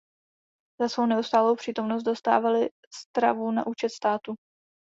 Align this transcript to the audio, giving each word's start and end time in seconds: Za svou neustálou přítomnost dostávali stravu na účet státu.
Za 0.81 0.89
svou 0.89 1.05
neustálou 1.05 1.55
přítomnost 1.55 2.03
dostávali 2.03 2.69
stravu 2.93 3.51
na 3.51 3.67
účet 3.67 3.89
státu. 3.89 4.35